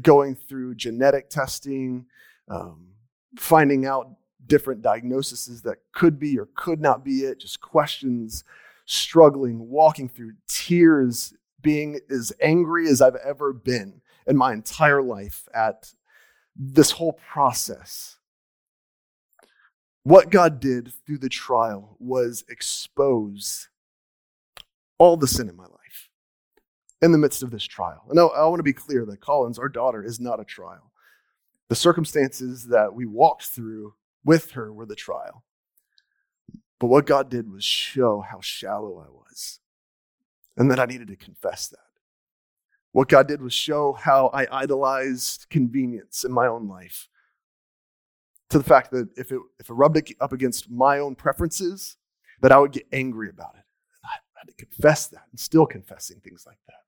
[0.00, 2.06] going through genetic testing,
[2.48, 2.88] um,
[3.36, 4.10] finding out
[4.46, 8.44] different diagnoses that could be or could not be it, just questions,
[8.86, 15.48] struggling, walking through tears being as angry as I've ever been in my entire life
[15.54, 15.92] at
[16.56, 18.16] this whole process.
[20.02, 23.68] What God did through the trial was expose
[24.98, 26.10] all the sin in my life
[27.00, 28.04] in the midst of this trial.
[28.10, 30.92] And I, I want to be clear that Collins, our daughter, is not a trial.
[31.68, 35.44] The circumstances that we walked through with her were the trial.
[36.78, 39.60] But what God did was show how shallow I was
[40.56, 41.78] and that I needed to confess that.
[42.92, 47.08] What God did was show how I idolized convenience in my own life.
[48.50, 51.96] To the fact that if it, if it rubbed up against my own preferences,
[52.42, 53.64] that I would get angry about it.
[54.02, 56.82] And I had to confess that and still confessing things like that.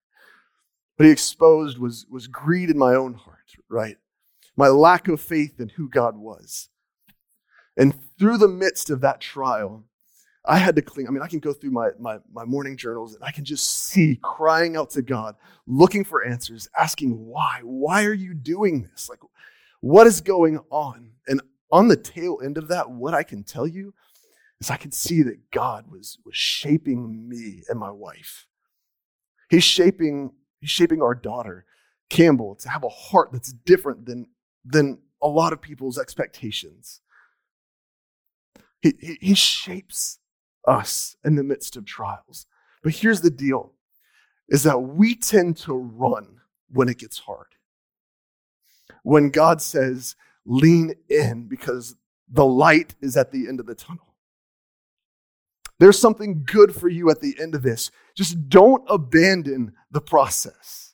[0.98, 3.96] But he exposed was, was greed in my own heart, right?
[4.56, 6.68] My lack of faith in who God was.
[7.76, 9.84] And through the midst of that trial,
[10.46, 11.08] I had to cling.
[11.08, 13.84] I mean, I can go through my, my, my morning journals and I can just
[13.84, 17.60] see crying out to God, looking for answers, asking why.
[17.62, 19.08] Why are you doing this?
[19.08, 19.20] Like,
[19.80, 21.10] what is going on?
[21.26, 23.94] And on the tail end of that, what I can tell you
[24.60, 28.46] is I can see that God was, was shaping me and my wife.
[29.48, 31.64] He's shaping, he's shaping our daughter,
[32.10, 34.26] Campbell, to have a heart that's different than,
[34.64, 37.00] than a lot of people's expectations.
[38.84, 40.18] He, he, he shapes
[40.68, 42.46] us in the midst of trials.
[42.82, 43.72] But here's the deal
[44.50, 47.46] is that we tend to run when it gets hard.
[49.02, 51.96] When God says, lean in because
[52.30, 54.14] the light is at the end of the tunnel.
[55.78, 57.90] There's something good for you at the end of this.
[58.14, 60.92] Just don't abandon the process.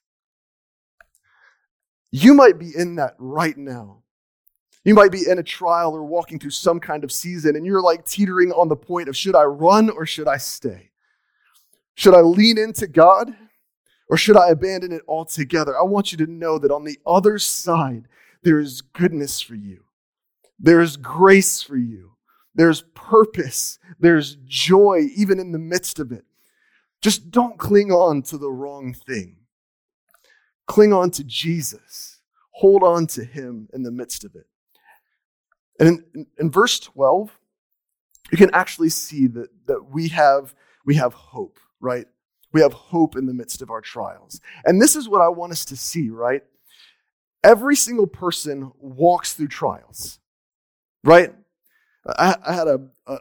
[2.12, 4.04] You might be in that right now.
[4.84, 7.82] You might be in a trial or walking through some kind of season, and you're
[7.82, 10.90] like teetering on the point of should I run or should I stay?
[11.94, 13.36] Should I lean into God
[14.08, 15.78] or should I abandon it altogether?
[15.78, 18.08] I want you to know that on the other side,
[18.42, 19.84] there is goodness for you,
[20.58, 22.12] there is grace for you,
[22.54, 26.24] there's purpose, there's joy, even in the midst of it.
[27.02, 29.36] Just don't cling on to the wrong thing.
[30.66, 32.20] Cling on to Jesus.
[32.52, 34.46] Hold on to Him in the midst of it.
[35.80, 37.36] And in, in, verse 12,
[38.30, 42.06] you can actually see that, that we, have, we have hope, right?
[42.52, 44.40] We have hope in the midst of our trials.
[44.64, 46.42] And this is what I want us to see, right?
[47.42, 50.18] Every single person walks through trials,
[51.02, 51.32] right?
[52.06, 52.80] I, I had a,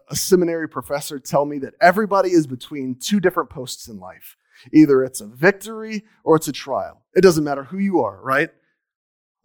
[0.09, 4.35] a seminary professor tell me that everybody is between two different posts in life.
[4.73, 7.03] Either it's a victory or it's a trial.
[7.15, 8.49] It doesn't matter who you are, right?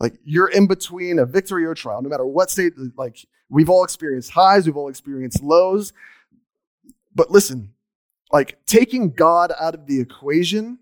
[0.01, 3.85] Like you're in between a victory or trial, no matter what state, like we've all
[3.85, 5.93] experienced highs, we've all experienced lows.
[7.15, 7.73] But listen,
[8.33, 10.79] like taking God out of the equation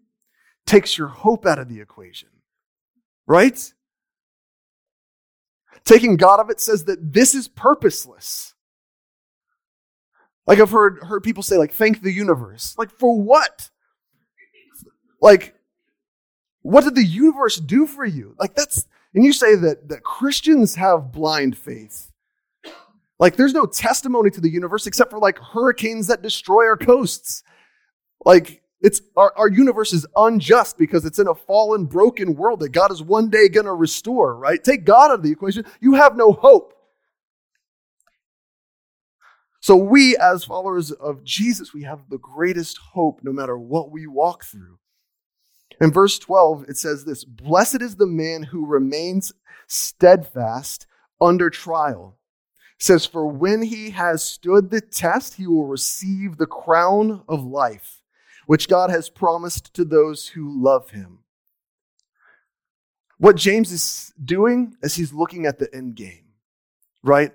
[0.65, 2.29] takes your hope out of the equation,
[3.27, 3.73] right?
[5.85, 8.55] Taking God of it says that this is purposeless.
[10.47, 12.75] Like I've heard, heard people say, like, thank the universe.
[12.79, 13.71] Like, for what?
[15.21, 15.55] Like,
[16.63, 18.35] what did the universe do for you?
[18.39, 22.11] Like, that's, and you say that, that Christians have blind faith.
[23.19, 27.43] Like there's no testimony to the universe except for like hurricanes that destroy our coasts.
[28.25, 32.71] Like it's our, our universe is unjust because it's in a fallen, broken world that
[32.71, 34.63] God is one day gonna restore, right?
[34.63, 36.75] Take God out of the equation, you have no hope.
[39.61, 44.09] So, we, as followers of Jesus, we have the greatest hope no matter what we
[44.09, 44.77] walk through.
[45.83, 49.33] In verse 12, it says this Blessed is the man who remains
[49.67, 50.87] steadfast
[51.21, 52.19] under trial.
[52.79, 57.45] It says, For when he has stood the test, he will receive the crown of
[57.45, 58.01] life,
[58.47, 61.25] which God has promised to those who love him.
[63.19, 66.27] What James is doing is he's looking at the end game,
[67.03, 67.33] right?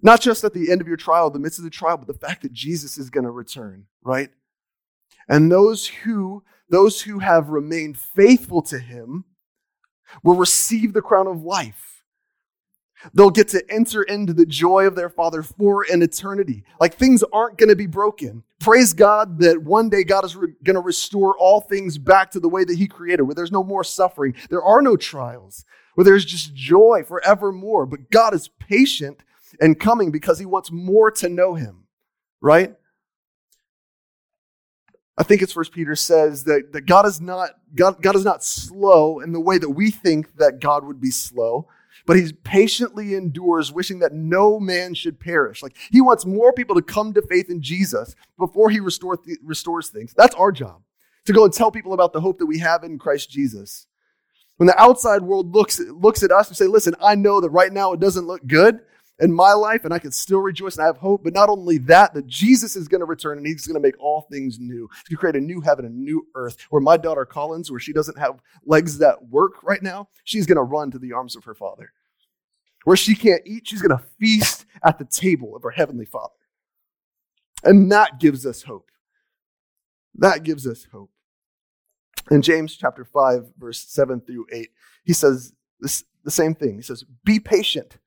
[0.00, 2.26] Not just at the end of your trial, the midst of the trial, but the
[2.26, 4.30] fact that Jesus is going to return, right?
[5.28, 9.24] And those who those who have remained faithful to him
[10.22, 12.04] will receive the crown of life.
[13.14, 16.64] They'll get to enter into the joy of their Father for an eternity.
[16.80, 18.42] Like things aren't going to be broken.
[18.58, 22.40] Praise God that one day God is re- going to restore all things back to
[22.40, 26.04] the way that He created, where there's no more suffering, there are no trials, where
[26.04, 27.86] there's just joy forevermore.
[27.86, 29.22] But God is patient
[29.60, 31.84] and coming because he wants more to know him,
[32.40, 32.74] right?
[35.18, 38.44] I think it's First Peter says that, that God is not God, God is not
[38.44, 41.66] slow in the way that we think that God would be slow,
[42.06, 45.60] but he patiently endures, wishing that no man should perish.
[45.60, 49.38] Like he wants more people to come to faith in Jesus before he restore th-
[49.42, 50.14] restores things.
[50.16, 50.82] That's our job
[51.24, 53.88] to go and tell people about the hope that we have in Christ Jesus.
[54.56, 57.72] When the outside world looks looks at us and say, "Listen, I know that right
[57.72, 58.80] now it doesn't look good,
[59.20, 61.24] in my life and I can still rejoice and I have hope.
[61.24, 63.98] But not only that, that Jesus is going to return and he's going to make
[64.00, 64.88] all things new.
[65.08, 67.80] He's going to create a new heaven, a new earth where my daughter Collins, where
[67.80, 71.36] she doesn't have legs that work right now, she's going to run to the arms
[71.36, 71.92] of her father.
[72.84, 76.34] Where she can't eat, she's going to feast at the table of her heavenly father.
[77.64, 78.90] And that gives us hope.
[80.14, 81.10] That gives us hope.
[82.30, 84.70] In James chapter 5, verse 7 through 8,
[85.04, 86.76] he says this, the same thing.
[86.76, 87.98] He says, Be patient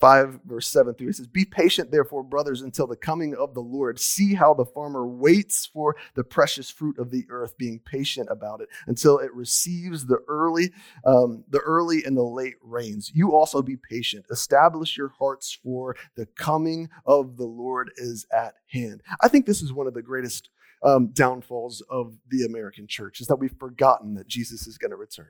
[0.00, 1.10] 5, verse 7 through.
[1.10, 4.00] It says, Be patient, therefore, brothers, until the coming of the Lord.
[4.00, 8.60] See how the farmer waits for the precious fruit of the earth, being patient about
[8.60, 10.72] it until it receives the early,
[11.04, 13.12] um, the early and the late rains.
[13.14, 14.26] You also be patient.
[14.30, 19.02] Establish your hearts, for the coming of the Lord is at hand.
[19.20, 20.48] I think this is one of the greatest
[20.82, 24.96] um, downfalls of the American church, is that we've forgotten that Jesus is going to
[24.96, 25.28] return.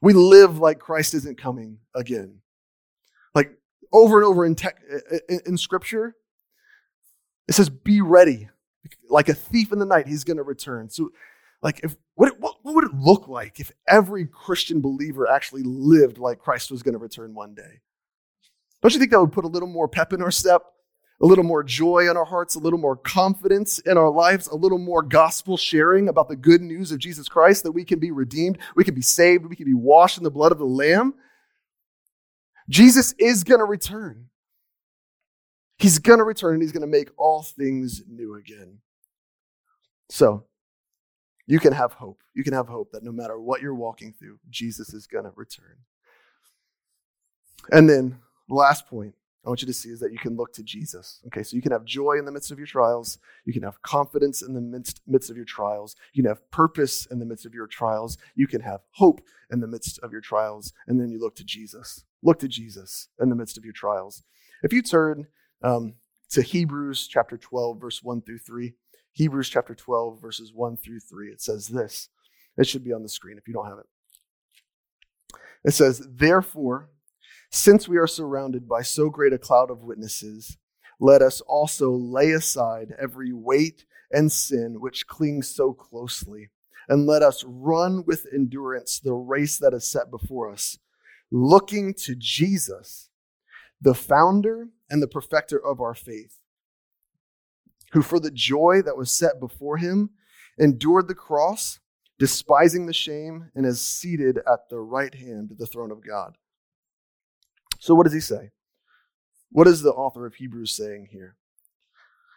[0.00, 2.40] We live like Christ isn't coming again.
[3.34, 3.52] Like
[3.92, 4.80] over and over in, tech,
[5.28, 6.16] in, in scripture,
[7.48, 8.48] it says, be ready.
[9.08, 10.88] Like a thief in the night, he's going to return.
[10.90, 11.10] So,
[11.60, 16.18] like, if what, what, what would it look like if every Christian believer actually lived
[16.18, 17.80] like Christ was going to return one day?
[18.80, 20.62] Don't you think that would put a little more pep in our step?
[21.20, 24.54] A little more joy in our hearts, a little more confidence in our lives, a
[24.54, 28.10] little more gospel sharing about the good news of Jesus Christ that we can be
[28.10, 31.14] redeemed, we can be saved, we can be washed in the blood of the Lamb.
[32.68, 34.26] Jesus is going to return.
[35.78, 38.78] He's going to return and he's going to make all things new again.
[40.10, 40.44] So,
[41.46, 42.22] you can have hope.
[42.34, 45.32] You can have hope that no matter what you're walking through, Jesus is going to
[45.34, 45.76] return.
[47.70, 49.14] And then, the last point
[49.48, 51.20] I want you to see is that you can look to Jesus.
[51.28, 53.16] Okay, so you can have joy in the midst of your trials.
[53.46, 55.96] You can have confidence in the midst, midst of your trials.
[56.12, 58.18] You can have purpose in the midst of your trials.
[58.34, 60.74] You can have hope in the midst of your trials.
[60.86, 62.04] And then you look to Jesus.
[62.22, 64.22] Look to Jesus in the midst of your trials.
[64.62, 65.28] If you turn
[65.62, 65.94] um,
[66.28, 68.74] to Hebrews chapter 12, verse 1 through 3,
[69.12, 72.10] Hebrews chapter 12, verses 1 through 3, it says this.
[72.58, 73.86] It should be on the screen if you don't have it.
[75.64, 76.90] It says, Therefore,
[77.50, 80.58] since we are surrounded by so great a cloud of witnesses,
[81.00, 86.50] let us also lay aside every weight and sin which clings so closely,
[86.88, 90.78] and let us run with endurance the race that is set before us,
[91.30, 93.10] looking to Jesus,
[93.80, 96.38] the founder and the perfecter of our faith,
[97.92, 100.10] who for the joy that was set before him
[100.58, 101.78] endured the cross,
[102.18, 106.36] despising the shame, and is seated at the right hand of the throne of God.
[107.78, 108.50] So, what does he say?
[109.50, 111.36] What is the author of Hebrews saying here?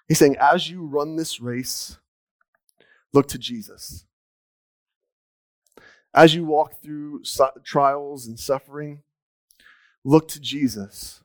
[0.07, 1.97] He's saying, as you run this race,
[3.13, 4.05] look to Jesus.
[6.13, 7.23] As you walk through
[7.63, 9.03] trials and suffering,
[10.03, 11.23] look to Jesus,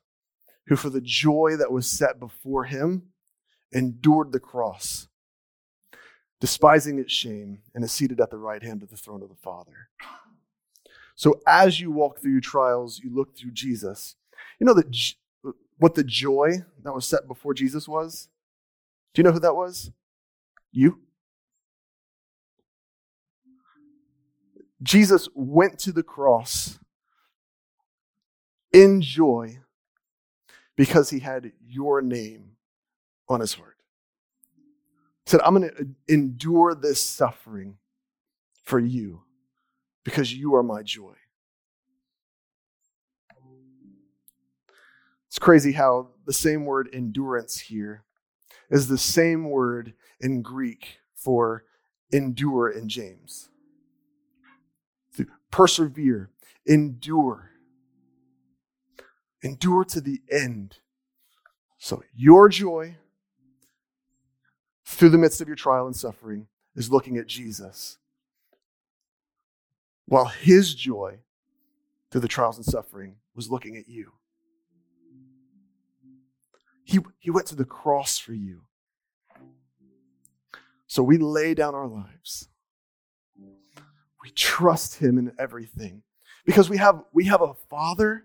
[0.66, 3.08] who for the joy that was set before him
[3.72, 5.08] endured the cross,
[6.40, 9.34] despising its shame, and is seated at the right hand of the throne of the
[9.34, 9.88] Father.
[11.16, 14.16] So as you walk through your trials, you look through Jesus.
[14.60, 14.94] You know that
[15.78, 18.28] what the joy that was set before Jesus was?
[19.14, 19.90] Do you know who that was?
[20.72, 21.00] You.
[24.82, 26.78] Jesus went to the cross
[28.72, 29.60] in joy
[30.76, 32.50] because he had your name
[33.26, 33.78] on his heart.
[35.24, 37.78] He said, I'm going to uh, endure this suffering
[38.62, 39.22] for you
[40.06, 41.14] because you are my joy.
[45.26, 48.04] It's crazy how the same word endurance here
[48.70, 51.64] is the same word in Greek for
[52.12, 53.48] endure in James.
[55.50, 56.30] Persevere,
[56.64, 57.50] endure.
[59.42, 60.76] Endure to the end.
[61.78, 62.96] So, your joy
[64.84, 66.46] through the midst of your trial and suffering
[66.76, 67.98] is looking at Jesus,
[70.06, 71.18] while his joy
[72.10, 74.12] through the trials and suffering was looking at you.
[76.84, 78.62] He, he went to the cross for you.
[80.86, 82.48] So we lay down our lives.
[84.22, 86.02] We trust him in everything
[86.44, 88.24] because we have, we have a father,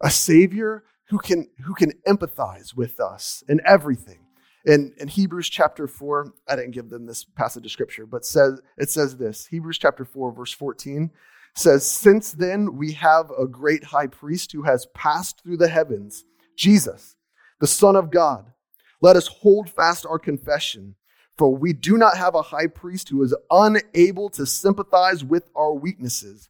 [0.00, 4.23] a savior who can, who can empathize with us in everything.
[4.66, 8.60] In, in Hebrews chapter 4, I didn't give them this passage of scripture, but says,
[8.78, 11.10] it says this Hebrews chapter 4, verse 14
[11.54, 16.24] says, Since then we have a great high priest who has passed through the heavens,
[16.56, 17.16] Jesus
[17.60, 18.52] the Son of God.
[19.00, 20.96] Let us hold fast our confession,
[21.38, 25.72] for we do not have a high priest who is unable to sympathize with our
[25.72, 26.48] weaknesses,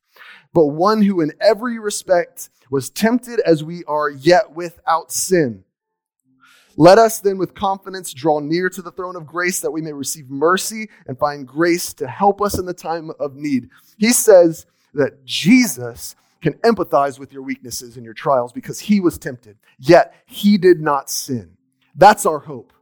[0.52, 5.64] but one who in every respect was tempted as we are, yet without sin.
[6.76, 9.92] Let us then with confidence draw near to the throne of grace that we may
[9.92, 13.70] receive mercy and find grace to help us in the time of need.
[13.96, 19.18] He says that Jesus can empathize with your weaknesses and your trials because he was
[19.18, 21.56] tempted, yet he did not sin.
[21.94, 22.72] That's our hope.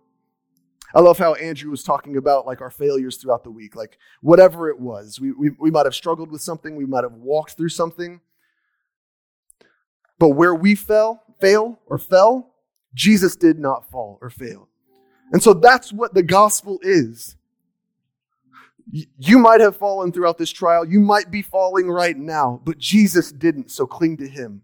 [0.94, 4.68] I love how Andrew was talking about like our failures throughout the week, like whatever
[4.68, 5.20] it was.
[5.20, 8.20] We, we, we might have struggled with something, we might have walked through something.
[10.18, 12.51] But where we fell, fail, or fell,
[12.94, 14.68] Jesus did not fall or fail.
[15.32, 17.36] And so that's what the gospel is.
[19.18, 20.84] You might have fallen throughout this trial.
[20.84, 24.62] You might be falling right now, but Jesus didn't, so cling to him.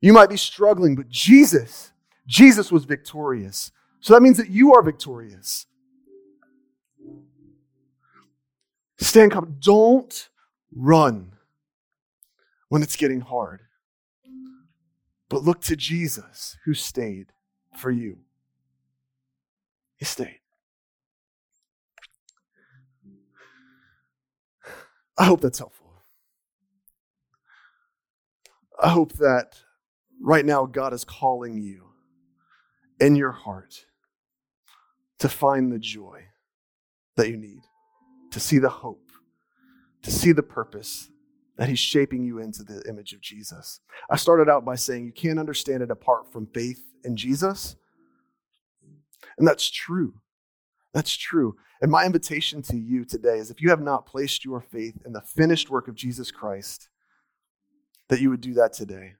[0.00, 1.92] You might be struggling, but Jesus,
[2.26, 3.70] Jesus was victorious.
[4.00, 5.66] So that means that you are victorious.
[8.98, 9.60] Stand up.
[9.60, 10.28] Don't
[10.74, 11.32] run
[12.68, 13.60] when it's getting hard,
[15.32, 17.28] but look to Jesus who stayed
[17.74, 18.18] for you.
[19.96, 20.40] He stayed.
[25.16, 26.02] I hope that's helpful.
[28.78, 29.62] I hope that
[30.20, 31.84] right now God is calling you
[33.00, 33.86] in your heart
[35.18, 36.24] to find the joy
[37.16, 37.62] that you need,
[38.32, 39.10] to see the hope,
[40.02, 41.08] to see the purpose
[41.56, 43.80] that He's shaping you into the image of Jesus.
[44.10, 47.76] I started out by saying you can't understand it apart from faith in Jesus.
[49.38, 50.14] And that's true.
[50.92, 51.56] That's true.
[51.80, 55.12] And my invitation to you today is if you have not placed your faith in
[55.12, 56.88] the finished work of Jesus Christ,
[58.08, 59.14] that you would do that today.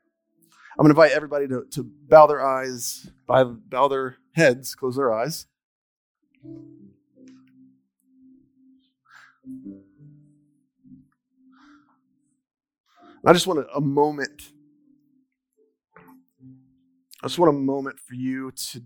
[0.78, 5.12] I'm going to invite everybody to, to bow their eyes, bow their heads, close their
[5.12, 5.46] eyes.
[13.24, 14.52] I just want a, a moment.
[17.22, 18.82] I just want a moment for you to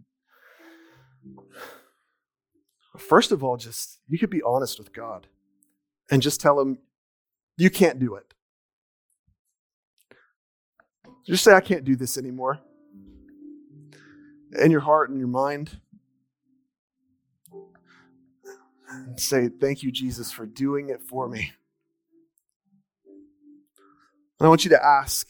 [2.98, 5.26] First of all, just you could be honest with God
[6.10, 6.78] and just tell him
[7.56, 8.34] you can't do it.
[11.26, 12.60] Just say, I can't do this anymore.
[14.58, 15.80] In your heart and your mind.
[18.88, 21.52] And say, Thank you, Jesus, for doing it for me.
[24.38, 25.28] And I want you to ask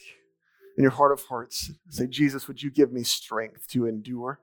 [0.77, 4.41] in your heart of hearts, say, Jesus, would you give me strength to endure?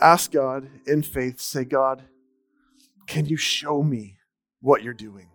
[0.00, 2.02] Ask God in faith, say, God,
[3.06, 4.16] can you show me
[4.60, 5.28] what you're doing?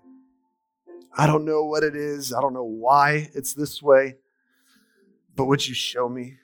[1.17, 2.33] I don't know what it is.
[2.33, 4.15] I don't know why it's this way,
[5.35, 6.37] but would you show me?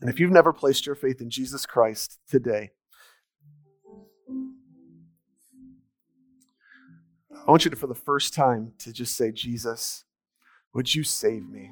[0.00, 2.70] And if you've never placed your faith in Jesus Christ today,
[7.46, 10.04] I want you to, for the first time, to just say, Jesus,
[10.74, 11.70] would you save me?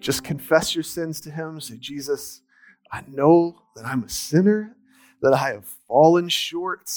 [0.00, 1.60] Just confess your sins to Him.
[1.60, 2.40] Say, Jesus,
[2.90, 4.76] I know that I'm a sinner,
[5.22, 6.90] that I have fallen short.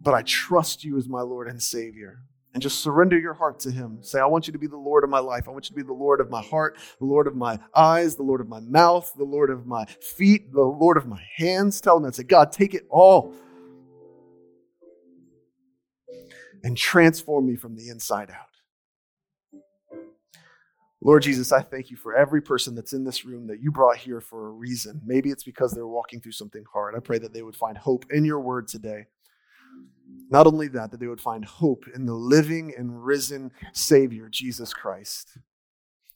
[0.00, 2.20] But I trust you as my Lord and Savior.
[2.54, 3.98] And just surrender your heart to Him.
[4.02, 5.48] Say, I want you to be the Lord of my life.
[5.48, 8.16] I want you to be the Lord of my heart, the Lord of my eyes,
[8.16, 11.80] the Lord of my mouth, the Lord of my feet, the Lord of my hands.
[11.80, 12.14] Tell Him that.
[12.14, 13.34] Say, God, take it all
[16.62, 18.46] and transform me from the inside out.
[21.04, 23.96] Lord Jesus, I thank you for every person that's in this room that you brought
[23.96, 25.00] here for a reason.
[25.04, 26.94] Maybe it's because they're walking through something hard.
[26.94, 29.06] I pray that they would find hope in your word today.
[30.30, 34.72] Not only that, that they would find hope in the living and risen Savior, Jesus
[34.72, 35.36] Christ.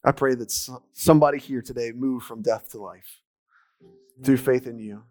[0.05, 0.51] I pray that
[0.93, 3.21] somebody here today move from death to life
[4.23, 5.03] through faith in you.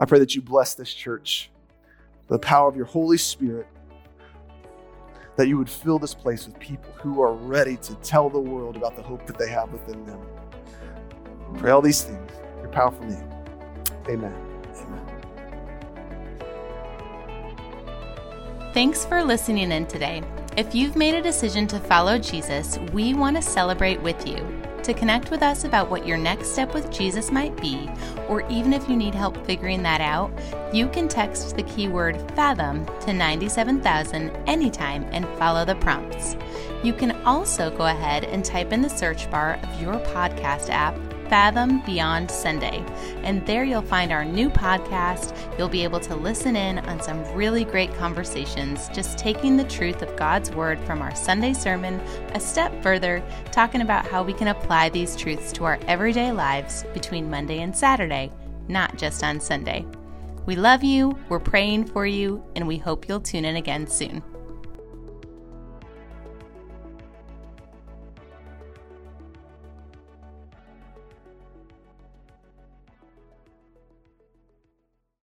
[0.00, 1.50] I pray that you bless this church,
[2.28, 3.66] the power of your Holy Spirit,
[5.36, 8.76] that you would fill this place with people who are ready to tell the world
[8.76, 10.20] about the hope that they have within them.
[11.56, 12.30] Pray all these things.
[12.60, 13.30] Your powerful name.
[14.08, 14.34] Amen.
[14.74, 15.17] Amen.
[18.78, 20.22] Thanks for listening in today.
[20.56, 24.36] If you've made a decision to follow Jesus, we want to celebrate with you.
[24.84, 27.90] To connect with us about what your next step with Jesus might be,
[28.28, 30.30] or even if you need help figuring that out,
[30.72, 36.36] you can text the keyword FATHOM to 97000 anytime and follow the prompts.
[36.84, 40.96] You can also go ahead and type in the search bar of your podcast app
[41.28, 42.84] Fathom Beyond Sunday.
[43.22, 45.36] And there you'll find our new podcast.
[45.58, 50.02] You'll be able to listen in on some really great conversations, just taking the truth
[50.02, 52.00] of God's Word from our Sunday sermon
[52.34, 53.22] a step further,
[53.52, 57.76] talking about how we can apply these truths to our everyday lives between Monday and
[57.76, 58.32] Saturday,
[58.68, 59.84] not just on Sunday.
[60.46, 64.22] We love you, we're praying for you, and we hope you'll tune in again soon.